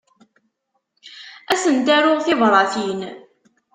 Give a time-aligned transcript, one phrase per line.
[1.51, 2.99] Ad sent-aruɣ tibratin.